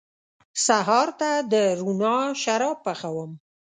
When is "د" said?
1.51-1.53